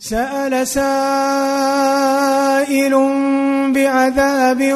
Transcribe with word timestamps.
سأل 0.00 0.66
سائل 0.66 0.88
بعذاب 3.74 4.72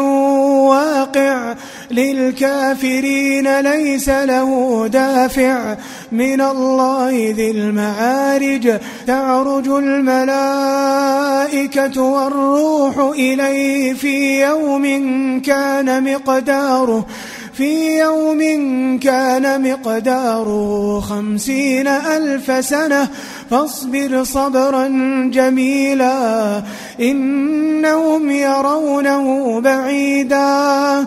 واقع 0.67 1.55
للكافرين 1.91 3.61
ليس 3.61 4.09
له 4.09 4.87
دافع 4.87 5.77
من 6.13 6.41
الله 6.41 7.35
ذي 7.37 7.51
المعارج. 7.51 8.79
تعرج 9.07 9.69
الملائكة 9.69 10.83
والروح 12.03 12.99
إليه 12.99 13.95
في 13.95 14.43
يوم 14.43 14.85
كان 15.41 16.15
مقداره. 16.15 17.07
في 17.53 17.99
يوم 17.99 18.41
كان 18.99 19.73
مقداره 19.73 21.01
خمسين 21.01 21.87
ألف 21.87 22.65
سنة 22.65 23.09
فاصبر 23.51 24.25
صبرا 24.25 24.89
جميلا 25.33 26.63
إنهم 27.01 28.31
يرونه 28.31 29.61
بعيدا. 29.61 31.07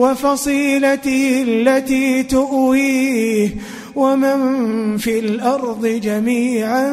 وفصيلته 0.00 1.44
التي 1.48 2.22
تؤويه 2.22 3.48
ومن 3.94 4.96
في 4.96 5.18
الأرض 5.18 5.86
جميعا 5.86 6.86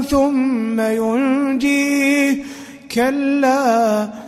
ثم 0.00 0.80
ينجيه. 0.80 2.36
كلا 2.94 4.27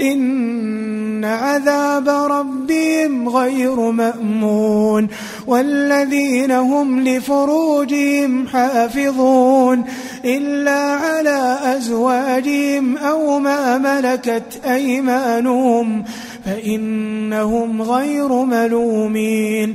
إن 0.00 1.24
عذاب 1.24 2.08
ربهم 2.08 3.28
غير 3.28 3.90
مأمون 3.90 5.08
والذين 5.46 6.50
هم 6.50 7.00
لفروجهم 7.00 8.46
حافظون 8.46 9.84
إلا 10.24 10.80
على 10.80 11.58
أزواجهم 11.62 12.96
أو 12.96 13.38
ما 13.38 13.78
ملكت 13.78 14.60
أيمانهم 14.64 16.04
فإنهم 16.44 17.82
غير 17.82 18.32
ملومين 18.44 19.74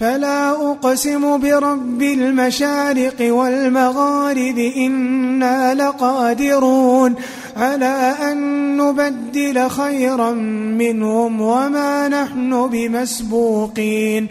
فلا 0.00 0.50
أقسم 0.50 1.38
برب 1.40 2.02
المشارق 2.02 3.16
والمغارب 3.20 4.58
إنا 4.58 5.74
لقادرون 5.74 7.14
على 7.56 8.14
أن 8.22 8.76
نبدل 8.76 9.68
خيرا 9.68 10.30
منهم 10.78 11.40
وما 11.40 12.08
نحن 12.08 12.66
بمسبوقين 12.66 14.28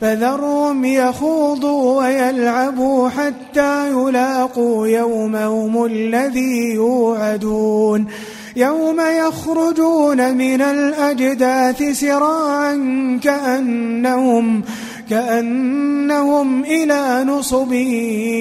فذرهم 0.00 0.84
يخوضوا 0.84 2.02
ويلعبوا 2.02 3.08
حتى 3.08 3.90
يلاقوا 3.90 4.86
يومهم 4.86 5.84
الذي 5.84 6.74
يوعدون 6.74 8.06
يوم 8.56 9.00
يخرجون 9.00 10.36
من 10.36 10.60
الأجداث 10.62 11.82
سراعا 11.82 12.74
كأنهم 13.22 14.62
كأنهم 15.10 16.64
إلى 16.64 17.24
نصب 17.24 17.72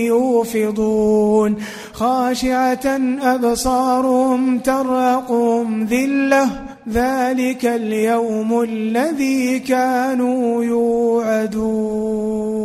يوفضون 0.07 1.55
خاشعة 1.93 2.99
أبصارهم 3.21 4.59
ترهقهم 4.59 5.83
ذلة 5.83 6.49
ذلك 6.89 7.65
اليوم 7.65 8.61
الذي 8.61 9.59
كانوا 9.59 10.63
يوعدون 10.63 12.57